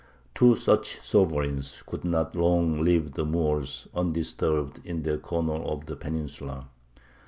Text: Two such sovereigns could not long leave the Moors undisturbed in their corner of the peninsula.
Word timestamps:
Two 0.33 0.55
such 0.55 0.99
sovereigns 1.03 1.83
could 1.85 2.03
not 2.03 2.35
long 2.35 2.81
leave 2.81 3.11
the 3.11 3.23
Moors 3.23 3.87
undisturbed 3.93 4.81
in 4.83 5.03
their 5.03 5.19
corner 5.19 5.53
of 5.61 5.85
the 5.85 5.95
peninsula. 5.95 6.67